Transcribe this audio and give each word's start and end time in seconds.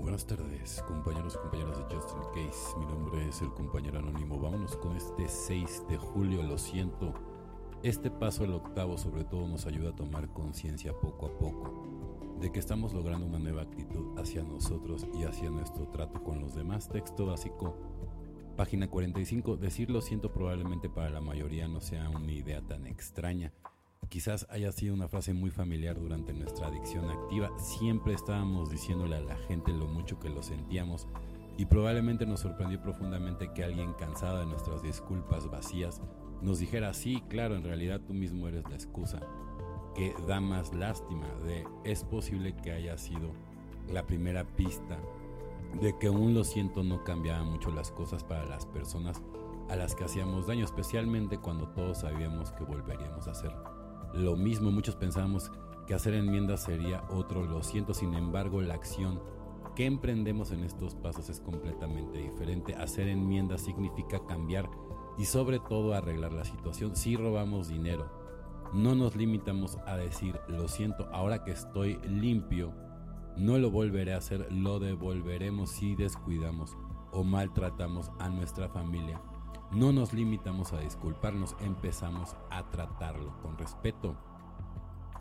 Buenas 0.00 0.26
tardes, 0.26 0.82
compañeros 0.88 1.34
y 1.34 1.38
compañeras 1.42 1.76
de 1.76 1.94
Justin 1.94 2.22
Case. 2.34 2.78
Mi 2.78 2.86
nombre 2.86 3.28
es 3.28 3.42
el 3.42 3.52
compañero 3.52 3.98
anónimo. 3.98 4.40
Vámonos 4.40 4.74
con 4.78 4.96
este 4.96 5.28
6 5.28 5.84
de 5.90 5.98
julio. 5.98 6.42
Lo 6.42 6.56
siento. 6.56 7.12
Este 7.82 8.10
paso, 8.10 8.44
el 8.44 8.54
octavo, 8.54 8.96
sobre 8.96 9.24
todo 9.24 9.46
nos 9.46 9.66
ayuda 9.66 9.90
a 9.90 9.96
tomar 9.96 10.30
conciencia 10.30 10.94
poco 10.98 11.26
a 11.26 11.38
poco 11.38 12.38
de 12.40 12.50
que 12.50 12.58
estamos 12.58 12.94
logrando 12.94 13.26
una 13.26 13.38
nueva 13.38 13.60
actitud 13.60 14.18
hacia 14.18 14.42
nosotros 14.42 15.06
y 15.12 15.24
hacia 15.24 15.50
nuestro 15.50 15.86
trato 15.88 16.24
con 16.24 16.40
los 16.40 16.54
demás. 16.54 16.88
Texto 16.88 17.26
básico, 17.26 17.76
página 18.56 18.88
45. 18.88 19.58
Decir 19.58 19.90
lo 19.90 20.00
siento 20.00 20.32
probablemente 20.32 20.88
para 20.88 21.10
la 21.10 21.20
mayoría 21.20 21.68
no 21.68 21.82
sea 21.82 22.08
una 22.08 22.32
idea 22.32 22.62
tan 22.62 22.86
extraña. 22.86 23.52
Quizás 24.10 24.44
haya 24.50 24.72
sido 24.72 24.92
una 24.92 25.06
frase 25.06 25.34
muy 25.34 25.52
familiar 25.52 25.96
durante 25.96 26.34
nuestra 26.34 26.66
adicción 26.66 27.08
activa. 27.08 27.48
Siempre 27.60 28.12
estábamos 28.12 28.68
diciéndole 28.68 29.14
a 29.14 29.20
la 29.20 29.36
gente 29.36 29.72
lo 29.72 29.86
mucho 29.86 30.18
que 30.18 30.28
lo 30.28 30.42
sentíamos 30.42 31.06
y 31.56 31.66
probablemente 31.66 32.26
nos 32.26 32.40
sorprendió 32.40 32.82
profundamente 32.82 33.52
que 33.54 33.62
alguien 33.62 33.92
cansado 33.92 34.40
de 34.40 34.46
nuestras 34.46 34.82
disculpas 34.82 35.48
vacías 35.48 36.02
nos 36.42 36.58
dijera, 36.58 36.92
sí, 36.92 37.22
claro, 37.28 37.54
en 37.54 37.62
realidad 37.62 38.00
tú 38.04 38.12
mismo 38.12 38.48
eres 38.48 38.68
la 38.68 38.74
excusa 38.74 39.20
que 39.94 40.12
da 40.26 40.40
más 40.40 40.74
lástima 40.74 41.28
de 41.44 41.64
es 41.84 42.02
posible 42.02 42.56
que 42.56 42.72
haya 42.72 42.98
sido 42.98 43.30
la 43.92 44.08
primera 44.08 44.44
pista 44.44 44.98
de 45.80 45.96
que 46.00 46.10
un 46.10 46.34
lo 46.34 46.42
siento 46.42 46.82
no 46.82 47.04
cambiaba 47.04 47.44
mucho 47.44 47.70
las 47.70 47.92
cosas 47.92 48.24
para 48.24 48.44
las 48.44 48.66
personas 48.66 49.22
a 49.68 49.76
las 49.76 49.94
que 49.94 50.02
hacíamos 50.02 50.48
daño, 50.48 50.64
especialmente 50.64 51.38
cuando 51.38 51.68
todos 51.68 51.98
sabíamos 51.98 52.50
que 52.50 52.64
volveríamos 52.64 53.28
a 53.28 53.30
hacer 53.30 53.52
lo 54.14 54.36
mismo. 54.36 54.70
Muchos 54.70 54.96
pensábamos 54.96 55.50
que 55.86 55.94
hacer 55.94 56.14
enmiendas 56.14 56.62
sería 56.62 57.04
otro 57.10 57.44
lo 57.44 57.62
siento, 57.62 57.94
sin 57.94 58.14
embargo 58.14 58.60
la 58.62 58.74
acción 58.74 59.20
que 59.74 59.86
emprendemos 59.86 60.50
en 60.50 60.64
estos 60.64 60.94
pasos 60.94 61.28
es 61.28 61.40
completamente 61.40 62.18
diferente. 62.18 62.74
Hacer 62.74 63.08
enmiendas 63.08 63.62
significa 63.62 64.24
cambiar 64.26 64.68
y 65.16 65.24
sobre 65.24 65.58
todo 65.58 65.94
arreglar 65.94 66.32
la 66.32 66.44
situación. 66.44 66.96
Si 66.96 67.16
robamos 67.16 67.68
dinero, 67.68 68.10
no 68.72 68.94
nos 68.94 69.16
limitamos 69.16 69.78
a 69.86 69.96
decir, 69.96 70.40
lo 70.48 70.68
siento, 70.68 71.08
ahora 71.12 71.44
que 71.44 71.50
estoy 71.52 71.98
limpio, 72.08 72.72
no 73.36 73.58
lo 73.58 73.70
volveré 73.70 74.14
a 74.14 74.18
hacer, 74.18 74.52
lo 74.52 74.78
devolveremos 74.78 75.70
si 75.70 75.94
descuidamos 75.94 76.76
o 77.12 77.24
maltratamos 77.24 78.10
a 78.18 78.28
nuestra 78.28 78.68
familia. 78.68 79.20
No 79.72 79.92
nos 79.92 80.12
limitamos 80.12 80.72
a 80.72 80.80
disculparnos, 80.80 81.56
empezamos 81.60 82.36
a 82.50 82.68
tratarlo 82.70 83.40
con 83.40 83.49
respeto. 83.60 84.16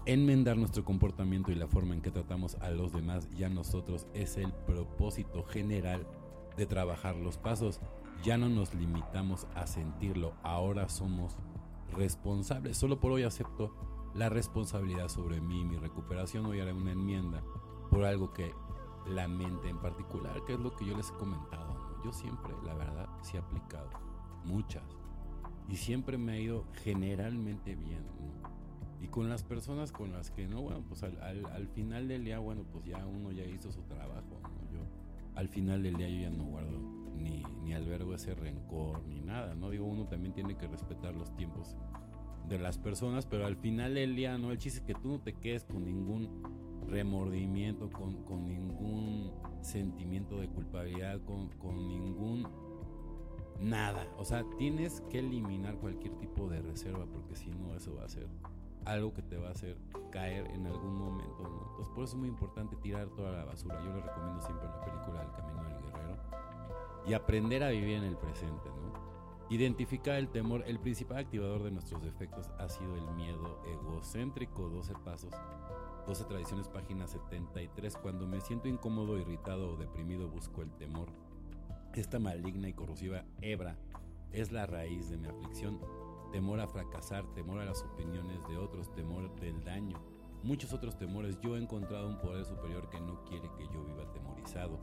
Enmendar 0.05 0.57
nuestro 0.57 0.83
comportamiento 0.83 1.51
y 1.51 1.55
la 1.55 1.67
forma 1.67 1.93
en 1.93 2.01
que 2.01 2.09
tratamos 2.09 2.55
a 2.55 2.71
los 2.71 2.91
demás 2.93 3.27
y 3.37 3.43
a 3.43 3.49
nosotros 3.49 4.07
es 4.13 4.37
el 4.37 4.51
propósito 4.51 5.43
general 5.43 6.07
de 6.57 6.65
trabajar 6.65 7.15
los 7.15 7.37
pasos. 7.37 7.81
Ya 8.23 8.37
no 8.37 8.49
nos 8.49 8.73
limitamos 8.73 9.45
a 9.55 9.67
sentirlo, 9.67 10.33
ahora 10.41 10.89
somos 10.89 11.37
responsable. 11.93 12.73
Solo 12.73 12.99
por 12.99 13.11
hoy 13.11 13.23
acepto 13.23 13.75
la 14.15 14.29
responsabilidad 14.29 15.09
sobre 15.09 15.41
mí 15.41 15.61
y 15.61 15.65
mi 15.65 15.77
recuperación. 15.77 16.45
Hoy 16.45 16.59
haré 16.59 16.73
una 16.73 16.91
enmienda 16.91 17.43
por 17.91 18.05
algo 18.05 18.33
que 18.33 18.53
la 19.05 19.27
mente 19.27 19.69
en 19.69 19.79
particular, 19.79 20.43
que 20.45 20.53
es 20.53 20.59
lo 20.59 20.75
que 20.75 20.85
yo 20.85 20.95
les 20.97 21.09
he 21.09 21.13
comentado. 21.13 22.01
Yo 22.03 22.11
siempre, 22.11 22.53
la 22.65 22.73
verdad, 22.73 23.09
sí 23.21 23.37
he 23.37 23.39
aplicado 23.39 23.89
muchas. 24.45 24.98
Y 25.69 25.75
siempre 25.75 26.17
me 26.17 26.33
ha 26.33 26.39
ido 26.39 26.65
generalmente 26.83 27.75
bien. 27.75 28.03
Y 29.01 29.07
con 29.07 29.29
las 29.29 29.43
personas 29.43 29.91
con 29.91 30.11
las 30.11 30.31
que 30.31 30.47
no, 30.47 30.61
bueno, 30.61 30.83
pues 30.87 31.03
al, 31.03 31.17
al, 31.21 31.67
final 31.69 32.07
del 32.07 32.25
día, 32.25 32.39
bueno, 32.39 32.63
pues 32.71 32.83
ya 32.85 33.05
uno 33.05 33.31
ya 33.31 33.45
hizo 33.45 33.71
su 33.71 33.81
trabajo. 33.83 34.41
Yo 34.73 34.79
al 35.35 35.47
final 35.47 35.83
del 35.83 35.95
día 35.95 36.09
yo 36.09 36.21
ya 36.21 36.29
no 36.29 36.43
guardo 36.43 36.77
ni, 37.15 37.43
ni 37.63 37.73
albergo 37.73 38.13
ese 38.13 38.35
rencor 38.35 39.05
ni 39.07 39.21
nada, 39.21 39.55
¿no? 39.55 39.69
Digo, 39.69 39.85
uno 39.85 40.05
también 40.05 40.33
tiene 40.33 40.57
que 40.57 40.67
respetar 40.67 41.15
los 41.15 41.33
tiempos 41.35 41.77
de 42.49 42.59
las 42.59 42.77
personas, 42.77 43.25
pero 43.25 43.45
al 43.45 43.55
final 43.55 43.93
del 43.93 44.15
día, 44.15 44.37
¿no? 44.37 44.51
El 44.51 44.57
chiste 44.57 44.79
es 44.79 44.85
que 44.85 44.95
tú 44.95 45.07
no 45.07 45.19
te 45.19 45.33
quedes 45.33 45.63
con 45.63 45.85
ningún 45.85 46.43
remordimiento, 46.87 47.89
con, 47.89 48.23
con 48.23 48.47
ningún 48.47 49.31
sentimiento 49.61 50.39
de 50.39 50.47
culpabilidad, 50.47 51.21
con, 51.21 51.49
con 51.59 51.87
ningún 51.87 52.47
nada. 53.59 54.07
O 54.17 54.25
sea, 54.25 54.43
tienes 54.57 55.01
que 55.09 55.19
eliminar 55.19 55.75
cualquier 55.77 56.13
tipo 56.17 56.47
de 56.47 56.61
reserva 56.61 57.05
porque 57.05 57.35
si 57.35 57.49
no, 57.49 57.75
eso 57.75 57.95
va 57.95 58.05
a 58.05 58.09
ser 58.09 58.27
algo 58.85 59.13
que 59.13 59.21
te 59.21 59.37
va 59.37 59.49
a 59.49 59.51
hacer 59.51 59.77
caer 60.11 60.47
en 60.51 60.65
algún 60.65 60.95
momento. 60.95 61.43
¿no? 61.43 61.67
Entonces, 61.69 61.89
por 61.93 62.03
eso 62.03 62.15
es 62.15 62.19
muy 62.19 62.29
importante 62.29 62.75
tirar 62.77 63.07
toda 63.09 63.31
la 63.31 63.45
basura. 63.45 63.79
Yo 63.83 63.93
les 63.93 64.05
recomiendo 64.05 64.41
siempre 64.41 64.67
la 64.67 64.81
película 64.81 65.23
El 65.23 65.31
Camino 65.31 65.63
del 65.63 65.83
Guerrero 65.83 66.17
y 67.05 67.13
aprender 67.13 67.63
a 67.63 67.69
vivir 67.69 67.97
en 67.97 68.03
el 68.03 68.17
presente, 68.17 68.69
¿no? 68.69 69.09
Identificar 69.49 70.15
el 70.15 70.29
temor. 70.29 70.63
El 70.67 70.79
principal 70.79 71.17
activador 71.17 71.63
de 71.63 71.71
nuestros 71.71 72.03
defectos 72.03 72.51
ha 72.59 72.69
sido 72.69 72.95
el 72.95 73.07
miedo 73.15 73.59
egocéntrico. 73.65 74.69
12 74.69 74.93
pasos, 75.03 75.33
12 76.05 76.25
tradiciones, 76.25 76.67
página 76.67 77.07
73. 77.07 77.97
Cuando 77.97 78.27
me 78.27 78.41
siento 78.41 78.67
incómodo, 78.67 79.17
irritado 79.17 79.73
o 79.73 79.75
deprimido, 79.75 80.27
busco 80.27 80.61
el 80.61 80.71
temor. 80.73 81.09
Esta 81.95 82.19
maligna 82.19 82.69
y 82.69 82.73
corrosiva 82.73 83.25
hebra 83.41 83.75
es 84.31 84.51
la 84.51 84.65
raíz 84.65 85.09
de 85.09 85.17
mi 85.17 85.27
aflicción. 85.27 85.79
Temor 86.31 86.59
a 86.59 86.67
fracasar, 86.67 87.25
temor 87.33 87.59
a 87.59 87.65
las 87.65 87.81
opiniones 87.81 88.39
de 88.47 88.57
otros, 88.57 88.93
temor 88.93 89.35
del 89.39 89.63
daño. 89.63 89.97
Muchos 90.43 90.71
otros 90.71 90.97
temores. 90.97 91.39
Yo 91.41 91.57
he 91.57 91.59
encontrado 91.59 92.07
un 92.07 92.19
poder 92.19 92.45
superior 92.45 92.89
que 92.89 92.99
no 93.01 93.23
quiere 93.25 93.49
que 93.57 93.65
yo 93.73 93.83
viva 93.83 94.03
atemorizado 94.03 94.79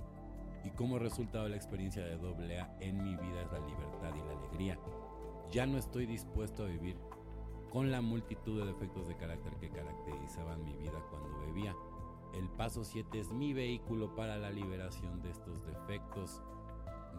y 0.64 0.70
como 0.70 0.98
resultado 0.98 1.48
la 1.48 1.56
experiencia 1.56 2.04
de 2.04 2.16
doble 2.16 2.58
A 2.58 2.76
en 2.80 3.02
mi 3.02 3.16
vida 3.16 3.42
es 3.42 3.52
la 3.52 3.60
libertad 3.60 4.12
y 4.14 4.26
la 4.26 4.38
alegría. 4.38 4.78
Ya 5.52 5.64
no 5.64 5.78
estoy 5.78 6.06
dispuesto 6.06 6.64
a 6.64 6.66
vivir 6.66 6.96
con 7.70 7.92
la 7.92 8.00
multitud 8.00 8.60
de 8.60 8.66
defectos 8.66 9.06
de 9.06 9.16
carácter 9.16 9.54
que 9.56 9.70
caracterizaban 9.70 10.64
mi 10.64 10.74
vida 10.76 11.00
cuando 11.08 11.38
bebía. 11.46 11.76
El 12.34 12.48
paso 12.50 12.82
7 12.82 13.20
es 13.20 13.30
mi 13.30 13.52
vehículo 13.52 14.14
para 14.16 14.38
la 14.38 14.50
liberación 14.50 15.22
de 15.22 15.30
estos 15.30 15.64
defectos. 15.66 16.42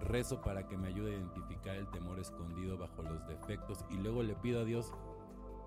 Rezo 0.07 0.41
para 0.41 0.67
que 0.67 0.77
me 0.77 0.87
ayude 0.87 1.13
a 1.13 1.17
identificar 1.17 1.75
el 1.75 1.89
temor 1.89 2.19
escondido 2.19 2.77
bajo 2.77 3.03
los 3.03 3.27
defectos 3.27 3.83
y 3.89 3.97
luego 3.97 4.23
le 4.23 4.35
pido 4.35 4.61
a 4.61 4.63
Dios 4.63 4.93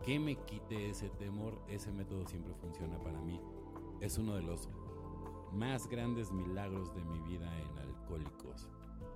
que 0.04 0.18
me 0.18 0.36
quite 0.36 0.88
ese 0.88 1.10
temor. 1.10 1.60
Ese 1.68 1.92
método 1.92 2.26
siempre 2.26 2.54
funciona 2.54 2.98
para 2.98 3.20
mí. 3.20 3.40
Es 4.00 4.16
uno 4.16 4.34
de 4.34 4.42
los 4.42 4.68
más 5.52 5.86
grandes 5.88 6.32
milagros 6.32 6.94
de 6.94 7.04
mi 7.04 7.20
vida 7.20 7.50
en 7.58 7.78
Alcohólicos 7.78 8.68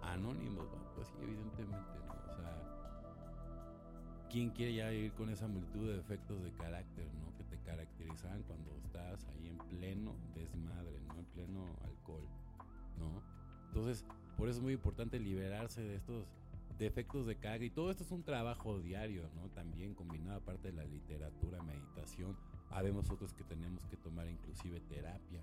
Anónimos, 0.03 0.69
pues 0.95 1.09
sí, 1.09 1.15
evidentemente, 1.23 1.93
¿no? 2.07 2.13
O 2.13 2.37
sea, 2.37 4.27
¿quién 4.31 4.51
quiere 4.51 4.75
ya 4.75 4.93
ir 4.93 5.13
con 5.15 5.31
esa 5.31 5.49
multitud 5.49 5.89
de 5.89 5.97
defectos 5.97 6.43
de 6.43 6.53
carácter, 6.53 7.07
¿no? 7.15 7.35
Que 7.37 7.45
te 7.45 7.59
caracterizaban 7.63 8.43
cuando 8.43 8.75
estás 8.77 9.25
ahí 9.29 9.49
en 9.49 9.57
pleno 9.79 10.15
desmadre, 10.35 11.01
¿no? 11.09 11.19
En 11.19 11.25
pleno 11.27 11.65
alcohol, 11.85 12.29
¿no? 12.99 13.23
Entonces, 13.69 14.05
por 14.45 14.51
eso 14.51 14.59
es 14.59 14.63
muy 14.63 14.75
importante 14.75 15.19
liberarse 15.19 15.81
de 15.81 15.95
estos 15.95 16.27
defectos 16.79 17.25
de 17.25 17.35
carácter. 17.35 17.69
Y 17.69 17.71
todo 17.71 17.91
esto 17.91 18.05
es 18.05 18.11
un 18.11 18.23
trabajo 18.23 18.79
diario, 18.79 19.31
¿no? 19.37 19.49
También 19.49 19.95
combinado 19.95 20.37
aparte 20.37 20.71
de 20.71 20.77
la 20.77 20.85
literatura, 20.85 21.63
meditación. 21.63 22.37
Habemos 22.69 23.09
otros 23.09 23.33
que 23.33 23.43
tenemos 23.43 23.87
que 23.87 23.97
tomar 23.97 24.29
inclusive 24.29 24.81
terapia, 24.81 25.43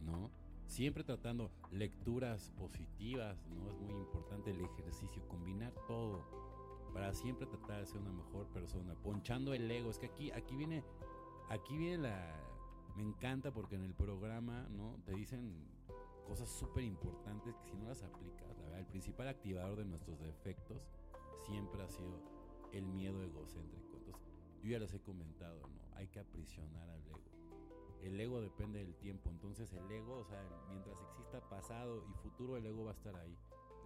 ¿no? 0.00 0.30
Siempre 0.66 1.04
tratando 1.04 1.50
lecturas 1.72 2.50
positivas, 2.56 3.36
¿no? 3.48 3.70
Es 3.70 3.78
muy 3.82 3.92
importante 4.00 4.50
el 4.50 4.62
ejercicio, 4.62 5.28
combinar 5.28 5.74
todo 5.86 6.24
para 6.94 7.12
siempre 7.12 7.46
tratar 7.46 7.80
de 7.80 7.86
ser 7.86 8.00
una 8.00 8.12
mejor 8.12 8.46
persona, 8.46 8.94
ponchando 8.94 9.52
el 9.52 9.70
ego. 9.70 9.90
Es 9.90 9.98
que 9.98 10.06
aquí, 10.06 10.30
aquí 10.30 10.56
viene, 10.56 10.82
aquí 11.50 11.76
viene 11.76 11.98
la, 11.98 12.34
me 12.96 13.02
encanta 13.02 13.52
porque 13.52 13.74
en 13.74 13.82
el 13.82 13.92
programa, 13.92 14.66
¿no? 14.70 14.96
Te 15.04 15.12
dicen 15.12 15.52
cosas 16.28 16.48
súper 16.48 16.84
importantes 16.84 17.56
que 17.56 17.64
si 17.64 17.76
no 17.76 17.88
las 17.88 18.02
aplicas, 18.02 18.56
la 18.58 18.64
verdad, 18.64 18.80
el 18.80 18.86
principal 18.86 19.28
activador 19.28 19.78
de 19.78 19.86
nuestros 19.86 20.20
defectos 20.20 20.86
siempre 21.46 21.82
ha 21.82 21.88
sido 21.88 22.20
el 22.72 22.86
miedo 22.86 23.22
egocéntrico. 23.22 23.96
Entonces, 23.96 24.22
yo 24.62 24.70
ya 24.70 24.78
les 24.78 24.92
he 24.92 25.00
comentado, 25.00 25.60
¿no? 25.60 25.96
Hay 25.96 26.06
que 26.08 26.20
aprisionar 26.20 26.88
al 26.90 27.06
ego 27.08 27.28
el 28.02 28.20
ego 28.20 28.40
depende 28.40 28.78
del 28.78 28.94
tiempo. 28.94 29.30
Entonces 29.30 29.72
el 29.72 29.90
ego, 29.90 30.18
o 30.18 30.24
sea, 30.24 30.42
mientras 30.68 30.96
exista 31.00 31.40
pasado 31.48 32.04
y 32.08 32.12
futuro, 32.22 32.56
el 32.56 32.66
ego 32.66 32.84
va 32.84 32.92
a 32.92 32.94
estar 32.94 33.14
ahí. 33.16 33.36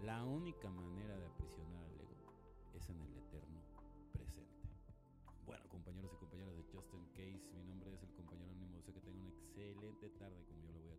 La 0.02 0.24
única 0.24 0.70
manera 0.70 1.16
de 1.16 1.26
aprisionar 1.26 1.84
al 1.84 2.00
ego 2.00 2.32
es 2.74 2.88
en 2.88 3.00
el 3.00 3.14
eterno 3.14 3.60
presente. 4.12 4.68
Bueno, 5.46 5.68
compañeros 5.68 6.12
y 6.14 6.16
compañeras 6.16 6.54
de 6.56 6.64
Justin 6.64 7.06
Case, 7.12 7.50
mi 7.54 7.62
nombre 7.64 7.92
es 7.94 8.02
el 8.02 8.12
compañero 8.12 8.50
anónimo. 8.50 8.80
Sé 8.82 8.92
que 8.92 9.00
tengan 9.00 9.22
una 9.22 9.30
excelente 9.30 10.10
tarde 10.10 10.44
como 10.44 10.62
yo 10.66 10.72
lo 10.72 10.80
voy 10.80 10.90
a 10.90 10.91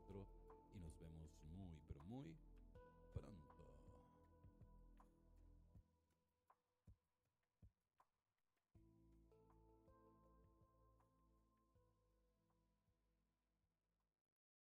tener. 0.00 0.26
Felices 0.26 0.40
24 0.40 0.70
y 0.74 0.78
nos 0.78 0.98
vemos 0.98 1.30
muy, 1.56 1.78
pero 1.86 2.04
muy 2.04 2.36